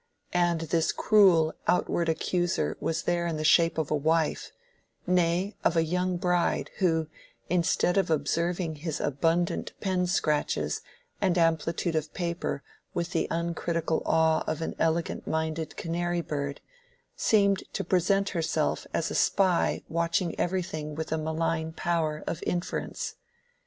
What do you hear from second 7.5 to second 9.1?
instead of observing his